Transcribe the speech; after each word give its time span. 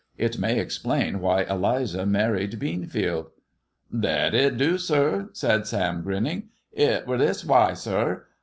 It 0.17 0.39
may 0.39 0.57
explain 0.57 1.19
why 1.19 1.43
Eliza 1.43 2.07
married 2.07 2.57
Beanfield."" 2.59 3.27
Thet 4.01 4.33
it 4.33 4.57
do, 4.57 4.79
sir," 4.79 5.29
said 5.31 5.67
Sam, 5.67 6.01
grinning." 6.01 6.49
It 6.91 7.05
were 7.05 7.19
this 7.19 7.43
waiy, 7.43 7.77
sir. 7.77 8.25